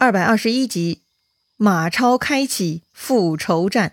[0.00, 1.02] 二百二十一集，
[1.58, 3.92] 马超开启复仇战。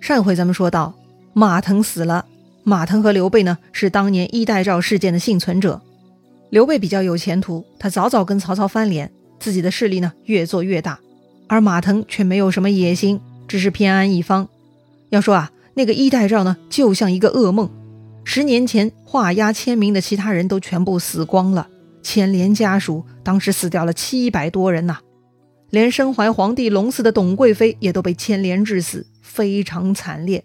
[0.00, 0.94] 上回咱们说到，
[1.32, 2.26] 马腾死了。
[2.62, 5.82] 马腾和刘备呢，是当年衣带诏事件的幸存者。
[6.50, 11.00] 刘备比较有前途，他早早跟曹操翻脸，自己的势力呢越做越大。
[11.48, 14.48] 而马腾却没有什么野心，只是偏安一方。
[15.08, 17.68] 要说啊，那个衣带诏呢，就像一个噩梦。
[18.22, 21.66] 十年前画押签名的其他人都全部死光了。
[22.08, 24.96] 牵连家属当时死掉了七百多人呐，
[25.68, 30.42] 连身怀皇帝龙嗣的董贵妃也都被牵连致死，非常惨烈。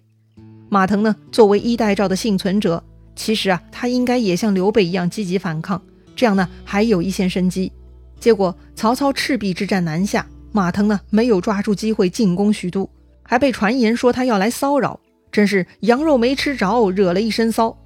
[0.67, 2.83] 马腾呢，作为衣带诏的幸存者，
[3.15, 5.81] 其实啊，他应该也像刘备一样积极反抗，
[6.17, 7.71] 这样呢，还有一线生机。
[8.19, 12.89] 结果曹操赤壁之战南下，马腾呢没有抓住机会进攻许都，
[13.23, 14.99] 还被传言说他要来骚扰，
[15.31, 17.77] 真是羊肉没吃着，惹了一身骚。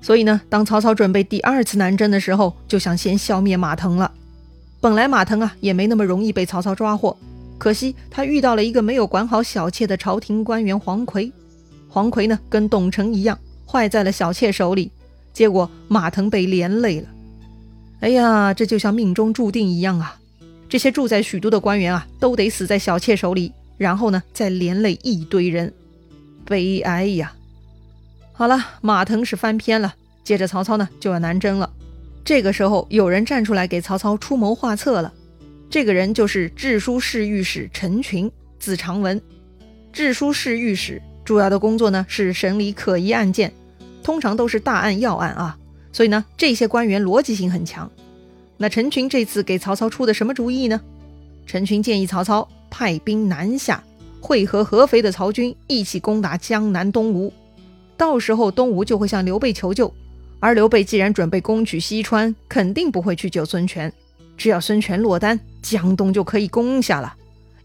[0.00, 4.10] 所以呢，当曹操准备第二次南征的时候，就想先消灭马腾了。
[4.80, 7.16] 本来马腾啊也没那么容易被曹操抓获，
[7.58, 11.32] 可惜他遇到了一个没有管好小妾的朝廷官员黄奎。
[11.88, 14.90] 黄奎呢跟董承一样，坏在了小妾手里，
[15.32, 17.08] 结果马腾被连累了。
[18.00, 20.16] 哎呀，这就像命中注定一样啊！
[20.68, 25.72] 这些住在许都的官员啊，都得死在小妾手里，然后呢再连累一堆人，
[26.44, 27.32] 悲哀呀！
[28.38, 29.92] 好了，马腾是翻篇了。
[30.22, 31.68] 接着曹操呢就要南征了。
[32.24, 35.12] 这个时候有人站出来给曹操出谋划策了。
[35.68, 39.20] 这个人就是治书侍御史陈群，字长文。
[39.92, 43.52] 治书侍御史主要的工作呢是审理可疑案件，
[44.04, 45.58] 通常都是大案要案啊。
[45.92, 47.90] 所以呢这些官员逻辑性很强。
[48.56, 50.80] 那陈群这次给曹操出的什么主意呢？
[51.44, 53.82] 陈群建议曹操派兵南下，
[54.20, 57.32] 会合合肥的曹军，一起攻打江南东吴。
[57.98, 59.92] 到时候东吴就会向刘备求救，
[60.38, 63.92] 而刘备既然准备攻取西川，肯定不会去救孙权。
[64.36, 67.16] 只要孙权落单，江东就可以攻下了。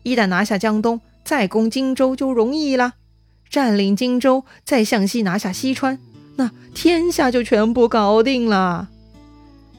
[0.02, 2.94] 一旦拿下江东，再攻荆州就容易了。
[3.48, 6.00] 占领荆州，再向西拿下西川，
[6.36, 8.90] 那天下就全部搞定了。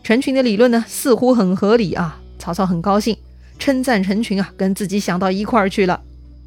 [0.04, 2.20] 陈群的理论呢，似乎很合理啊。
[2.38, 3.16] 曹操很高兴，
[3.58, 6.00] 称赞陈群啊，跟自己想到一块儿去了。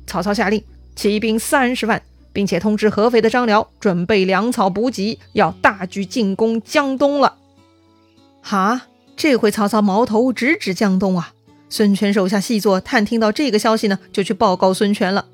[0.05, 0.63] 曹操下令
[0.95, 2.01] 起兵三十万。
[2.37, 7.33] 并且通知合肥的张辽准备粮草补给，要大举进攻江东了。
[8.43, 8.83] 哈，
[9.15, 11.33] 这回曹操矛头直指江东啊！
[11.67, 15.25] 孙权手下细作探听到这个消息呢，就去报告孙权了。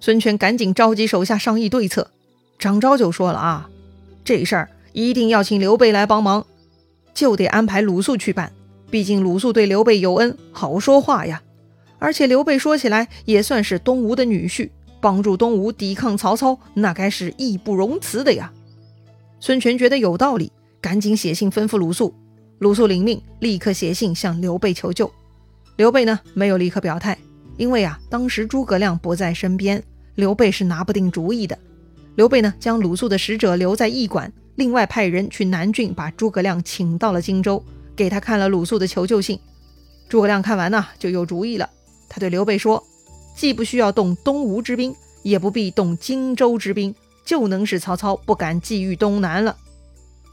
[0.00, 2.10] 孙权赶紧召集手下商议对策。
[2.58, 3.70] 张昭就说了啊，
[4.24, 6.44] 这事儿一定要请刘备来帮忙，
[7.14, 8.50] 就得安排鲁肃去办。
[8.90, 11.40] 毕竟鲁肃对刘备有恩，好说话呀。
[12.00, 14.70] 而且刘备说起来也算是东吴的女婿。
[15.00, 18.52] 帮助东吴抵抗曹操，那该是义不容辞的呀！
[19.40, 20.50] 孙权觉得有道理，
[20.80, 22.14] 赶紧写信吩咐鲁肃。
[22.58, 25.10] 鲁肃领命，立刻写信向刘备求救。
[25.76, 27.16] 刘备呢，没有立刻表态，
[27.56, 29.80] 因为啊，当时诸葛亮不在身边，
[30.16, 31.56] 刘备是拿不定主意的。
[32.16, 37.62] 刘备呢，将鲁肃的使者留在驿馆，另外派人去南郡把诸葛亮请到了荆州，
[37.94, 39.38] 给他看了鲁肃的求救信。
[40.08, 41.70] 诸葛亮看完呢，就有主意了。
[42.08, 42.82] 他对刘备说。
[43.38, 46.92] 既不需要动东吴之兵，也不必动荆州之兵，
[47.24, 49.56] 就能使曹操不敢觊觎东南了。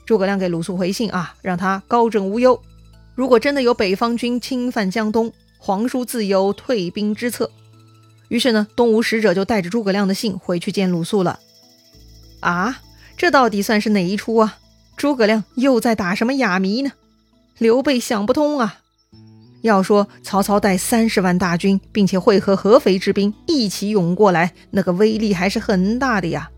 [0.08, 2.60] 诸葛亮给鲁肃回信啊，让他高枕无忧。
[3.14, 7.52] 如果真的有北方军侵犯江东，皇叔自有退兵之策。
[8.30, 11.40] 于是呢，东吴使者就带着诸葛亮的信回去见鲁肃了。
[12.40, 12.82] 啊，
[13.16, 14.58] 这到底算是哪一出啊？
[14.98, 16.92] 诸葛亮又在打什么哑谜呢？
[17.60, 18.80] 刘备想不通啊。
[19.66, 26.50] 要说曹操带三十万大军，并且会合合肥之兵一起涌过来，那个威力还是很大的呀。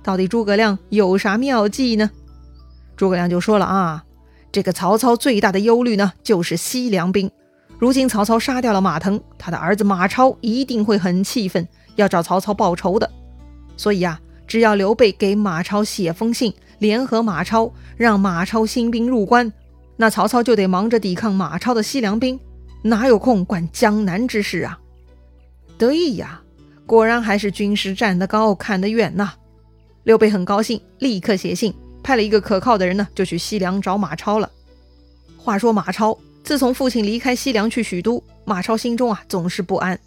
[0.00, 2.08] 到底诸葛亮有啥妙计呢？
[2.96, 4.04] 诸葛亮就说了啊，
[4.52, 7.28] 这个曹操最大的忧虑呢，就是西凉兵。
[7.80, 13.10] 如今曹操杀掉了马腾，他的儿子马超一定会很气愤，要找曹操报仇的。
[13.76, 19.52] 所以呀，只要刘备给马超写封信，联合马超，让马超兴兵入关，
[19.96, 22.38] 那曹操就得忙着抵抗马超的西凉兵。
[22.82, 24.78] 哪有空管江南之事啊？
[25.78, 26.42] 对呀，
[26.84, 29.32] 果然还是军师站得高，看得远呐。
[30.04, 31.72] 刘备很高兴，立刻写信，
[32.02, 34.50] 派了一个可靠的人呢，就去西凉找马超了。
[35.36, 39.98] 话说马超自从父亲离开西凉去许都，马超心中啊总是不安。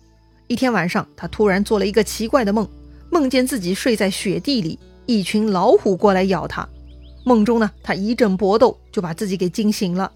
[0.47, 2.67] 一天晚上，他突然做了一个奇怪的梦，
[3.09, 6.67] 梦见自己睡在雪地里，一群老虎过来咬他。
[7.23, 10.11] 梦中呢，他一阵搏斗，就把自己给惊醒了。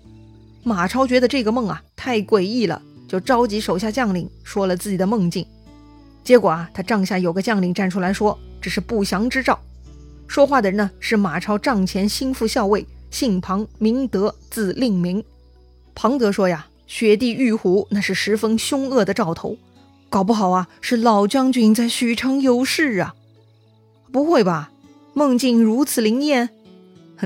[0.64, 5.46] 马超觉得这个梦啊太诡异了，就召集手下将领说了自己的梦境。
[6.24, 9.60] 结果啊，他帐下有个将领站出来说这是不祥之兆。
[10.28, 15.24] 说话的人呢是马超帐前心腹校尉，姓庞名德，字令明。
[15.96, 19.58] 庞德说呀，雪地遇虎，那是十分凶恶的兆头，
[20.10, 23.16] 搞不好啊，是老将军在许昌有事啊！
[24.12, 24.72] 不会吧？
[25.14, 26.50] 梦境如此灵验？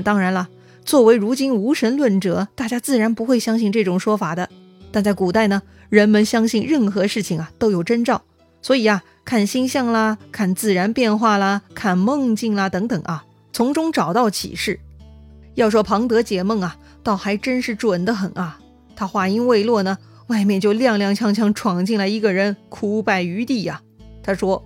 [0.02, 0.48] 当然了，
[0.84, 4.48] 作为如今无神论者，大家自然不会相信这种说法的。
[4.92, 8.22] 但在古代呢，人们相信任何事情啊都有征兆，
[8.62, 14.78] 所以啊，看星象啦，看自然变化啦，看梦境啦等等啊，从中找到启示。
[15.54, 18.60] 要说庞德解梦啊，倒还真是准得很啊。
[18.94, 23.80] 他话音未落呢，外面就踉踉跄跄闯进来一个人，哭拜于地呀。
[24.22, 24.64] 他说：“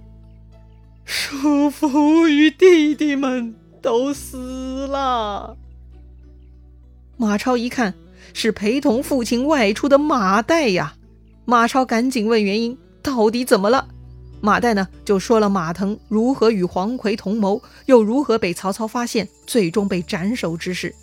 [1.07, 5.57] 叔父与弟弟们都死了。”
[7.21, 7.93] 马超一看，
[8.33, 10.95] 是陪同父亲外出的马岱呀。
[11.45, 13.89] 马超赶紧问原因，到底怎么了？
[14.41, 20.95] 马岱呢，就说了马腾如何与黄奎同谋，又如何被曹操发现，最终被斩首之事。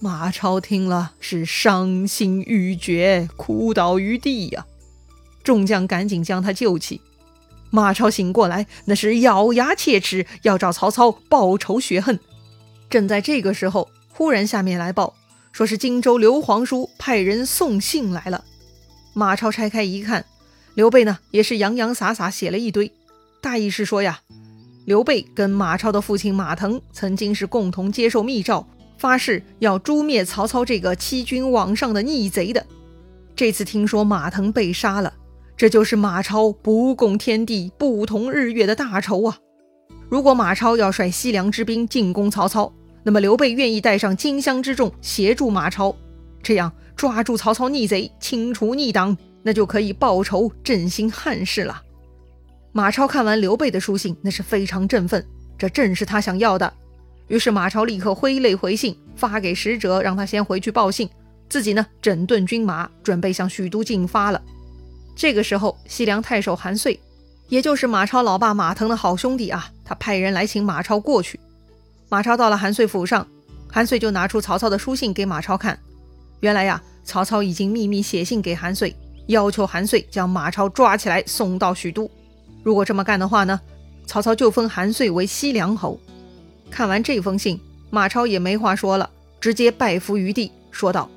[0.00, 4.64] 马超听了是伤心欲绝，哭倒于地呀。
[5.44, 7.02] 众将赶紧将他救起。
[7.70, 12.18] 马超醒过来，那是咬牙切齿，要找曹操报仇雪恨。
[12.88, 15.14] 正在这个时候，忽然下面来报，
[15.56, 18.44] 说是荆州刘皇叔派人送信来了。
[19.14, 20.26] 马超拆开一看，
[20.74, 22.92] 刘备呢也是洋洋洒洒写了一堆，
[23.40, 24.20] 大意是说呀，
[24.84, 28.68] 刘备跟马超的父亲马腾曾经是共同接受密诏，
[28.98, 32.66] 发誓要诛灭曹操这个欺君罔上的逆贼的。
[33.34, 35.10] 这次听说马腾被杀了。
[35.56, 39.38] 这就是马超不共天地不同日月的大仇啊！
[40.10, 42.70] 如果马超要率西凉之兵进攻曹操，
[43.06, 45.94] 那么刘备愿意带上荆襄之众协助马超，
[46.42, 51.80] 这样抓住曹操逆贼，清除逆党，那就可以报仇振兴汉室了。
[52.72, 55.24] 马超看完刘备的书信，那是非常振奋，
[55.56, 56.74] 这正是他想要的。
[57.28, 61.08] 于是马超立刻挥泪回信，发给使者，让他先回去报信，
[61.48, 64.42] 自己呢整顿军马，准备向许都进发了。
[65.14, 66.98] 这个时候，西凉太守韩遂，
[67.48, 71.38] 也就是马超老爸马腾的好兄弟啊，他派人来请马超过去。
[72.08, 73.26] 马超到了韩遂府上，
[73.68, 75.78] 韩遂就拿出曹操的书信给马超看。
[76.40, 78.94] 原来呀，曹操已经秘密写信给韩遂，
[79.26, 82.10] 要求韩遂将马超抓起来送到许都。
[82.62, 83.60] 如果这么干的话呢，
[84.06, 85.98] 曹操就封韩遂为西凉侯。
[86.70, 87.60] 看完这封信，
[87.90, 89.08] 马超也没话说了，
[89.40, 91.08] 直接拜伏于地，说道。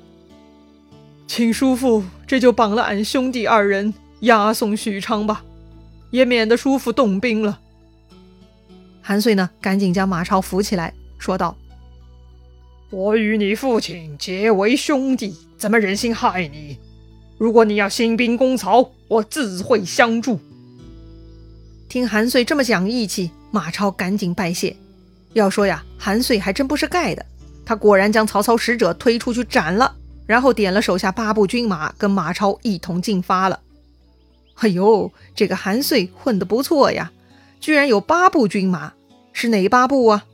[1.26, 5.44] 请叔父，这就绑了俺兄弟二人，押送许昌吧，
[6.10, 7.60] 也免得叔父动兵了。
[9.10, 11.56] 韩遂呢，赶紧将马超扶起来，说道
[12.90, 16.78] ：“我与你父亲结为兄弟，怎么忍心害你？
[17.36, 20.38] 如果你要兴兵攻曹，我自会相助。”
[21.90, 24.76] 听韩遂这么讲义气，马超赶紧拜谢。
[25.32, 27.26] 要说呀，韩遂还真不是盖的，
[27.66, 29.96] 他果然将曹操使者推出去斩了。
[30.24, 33.58] 然后点了手下八部军马，跟马超一同进发了。
[34.54, 37.10] 哎呦，这个韩遂混得不错呀，
[37.58, 38.92] 居然有八部军马，
[39.32, 40.24] 是哪八部啊？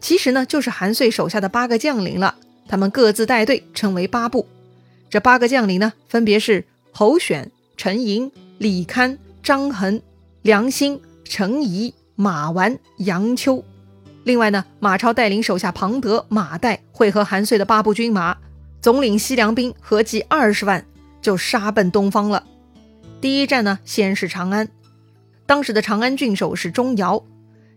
[0.00, 2.36] 其实呢，就是韩遂手下的八个将领了，
[2.68, 4.46] 他们各自带队，称为八部。
[5.08, 10.00] 这八个将领呢，分别是侯选、陈寅、李堪、张衡、
[10.42, 13.64] 梁兴、程颐、马玩、杨秋。
[14.24, 18.36] 另外呢，马超带领手下庞德、马岱会合韩遂的八部军马。
[18.82, 20.84] 总领西凉兵合计二十万，
[21.20, 22.44] 就杀奔东方了。
[23.20, 24.68] 第一站呢，先是长安。
[25.46, 27.22] 当时的长安郡守是钟繇。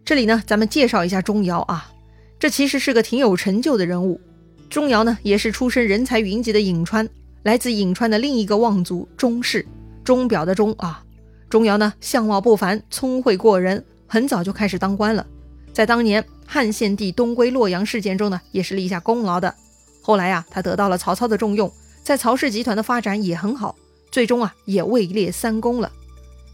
[0.03, 1.91] 这里呢，咱们介绍一下钟繇啊。
[2.39, 4.19] 这其实是个挺有成就的人物。
[4.69, 7.07] 钟繇呢，也是出身人才云集的颍川，
[7.43, 9.65] 来自颍川的另一个望族钟氏，
[10.03, 11.03] 钟表的钟啊。
[11.49, 15.25] 钟繇呢，相貌不凡，聪慧过人，很早就开始当官了。
[15.73, 19.53] 在当年汉献帝东归洛阳事件中呢，也是立下功劳的。
[20.01, 21.71] 后来呀，他得到了曹操的重用，
[22.03, 23.75] 在曹氏集团的发展也很好，
[24.11, 25.91] 最终啊也位列三公了。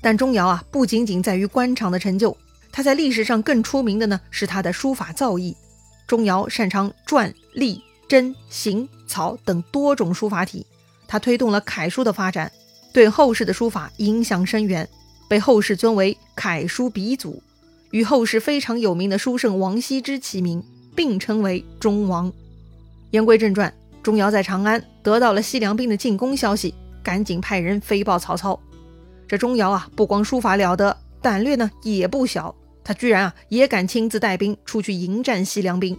[0.02, 2.36] 但钟繇啊不仅仅在于官场的成就，
[2.76, 5.56] 他在历史上更出名的呢是他的书法造诣。
[6.06, 10.68] 钟繇擅长篆、隶、真、行、草等多种书法体，
[11.08, 12.52] 他推动了楷书的发展，
[12.92, 14.86] 对后世的书法影响深远，
[15.30, 17.42] 被后世尊为楷书鼻祖，
[17.92, 20.62] 与后世非常有名的书圣王羲之齐名，
[20.94, 22.30] 并称为钟王。
[23.12, 28.60] 言归正传，钟繇在长安得到了西凉兵的进攻消息，赶紧派人飞报曹操。
[29.30, 32.54] 这钟繇啊，不光书法了得，胆略呢也不小。
[32.86, 35.98] 他居然啊也敢亲自带兵出去迎战西凉兵。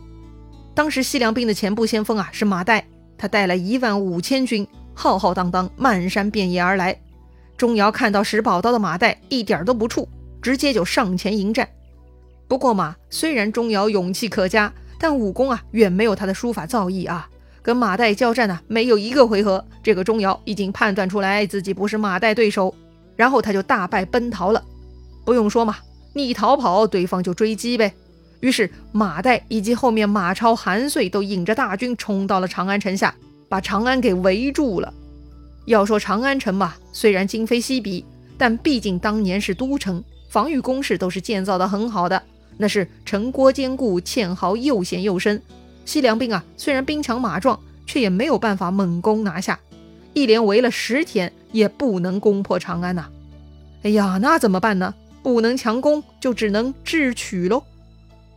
[0.75, 2.83] 当时西凉兵的前部先锋啊是马岱，
[3.19, 6.99] 他带了一万五千军，浩浩荡荡漫山遍野而来。
[7.59, 10.09] 钟繇看到使宝刀的马岱一点都不怵，
[10.40, 11.69] 直接就上前迎战。
[12.49, 14.73] 不过嘛，虽然钟繇勇气可嘉。
[14.99, 17.28] 但武功啊，远没有他的书法造诣啊，
[17.61, 22.75] 跟马岱交战呢，没有一个回合，这个钟繇已经判断出来自己不是马岱对手，
[23.14, 24.64] 然后他就大败奔逃了。
[25.23, 25.76] 不用说嘛，
[26.16, 27.92] 你逃跑，对方就追击呗。
[28.40, 33.14] 于是马岱以及后面马超、韩遂都引着大军冲到了长安城下，
[33.50, 34.92] 把长安给围住了。
[35.66, 38.02] 要说长安城嘛，虽然今非昔比，
[38.38, 42.23] 但毕竟当年是都城，防御工事都是建造的很好的，
[42.56, 45.42] 那是城郭坚固，堑壕又险又深。
[45.85, 49.61] 西凉兵啊，虽然兵强马壮，却也没有办法猛攻拿下，
[50.14, 53.06] 一连围了十天，也不能攻破长安呐。
[53.82, 54.94] 哎呀，那怎么办呢？
[55.26, 57.61] 不能强攻，就只能智取喽。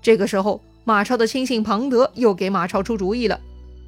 [0.02, 3.40] 这个时候，马超的亲信庞德又给马超出主意了。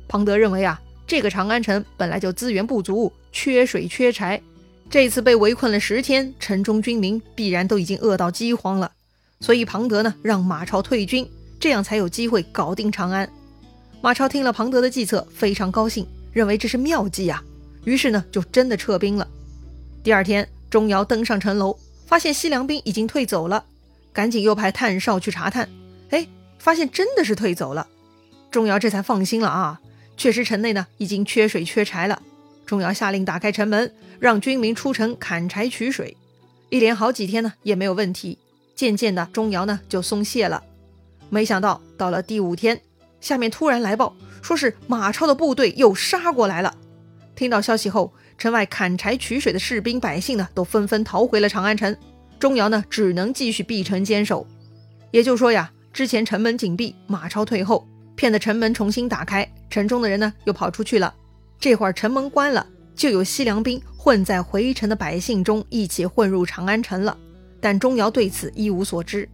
[0.07, 4.39] 庞德认为啊，这个长安城本来就资源不足，缺水缺柴，
[4.87, 8.91] 这次被围困了十天，城中军民必然都已经饿到饥荒了。
[9.39, 11.27] 所以庞德呢，让马超退军，
[11.59, 13.27] 这样才有机会搞定长安。
[13.99, 17.43] 马超听了庞德的计策，非常高兴，认为这是妙计啊，
[17.83, 19.27] 于是呢，就真的撤兵了。
[20.03, 21.75] 第二天，钟繇登上城楼，
[22.11, 23.63] 发现西凉兵已经退走了，
[24.11, 25.69] 赶紧又派探哨去查探。
[26.09, 26.27] 哎，
[26.59, 27.87] 发现真的是退走了，
[28.51, 29.79] 钟繇这才放心了啊！
[30.17, 32.21] 确实城内呢已经缺水缺柴了。
[32.65, 36.17] 钟繇下令打开城门，让军民出城砍柴取水。
[36.67, 38.37] 一连好几天呢也没有问题，
[38.75, 40.61] 渐渐的钟繇呢就松懈了。
[41.29, 42.81] 没想到到了第五天，
[43.21, 46.75] 下面突然来报，说是马超的部队又杀过来了。
[47.37, 51.95] 听到消息后，城外砍柴取水的士兵百姓呢都纷纷逃回了长安城。
[52.39, 54.47] 钟繇呢只能继续闭城坚守。
[55.11, 55.71] 也就是说呀。
[55.93, 61.13] 之前城门紧闭，马超退后，骗得城门重新打开，城中的人呢又跑出去了。
[61.59, 67.15] 这会儿城门关了，就有西凉兵混在回城的百姓中一起混入长安城了。
[67.59, 69.29] 但钟繇对此一无所知。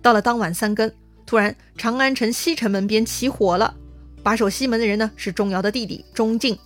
[0.00, 0.88] 到了当晚三更，
[1.26, 3.74] 突然长安城西城门边起火了，
[4.22, 6.56] 把守西门的人呢是钟繇的弟弟钟敬。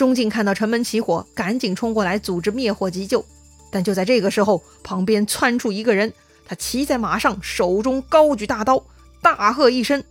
[0.00, 3.22] 钟敬看到城门起火，赶紧冲过来组织灭火急救。
[3.70, 6.10] 但就在这个时候，旁边窜出一个人。
[6.46, 8.82] 他骑在马上，手中高举大刀，
[9.20, 10.02] 大喝一声：“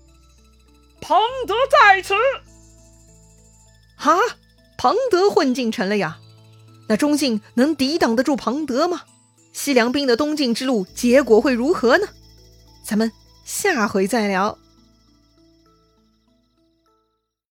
[1.01, 1.17] 庞
[1.47, 2.13] 德在此！”
[3.97, 4.15] 哈，
[4.77, 6.19] 庞德混进城了呀！
[6.87, 9.01] 那钟敬能抵挡得住庞德吗？
[9.53, 12.05] 西凉兵的东进之路结果会如何呢？
[12.85, 13.11] 咱们
[13.43, 14.55] 下回再聊。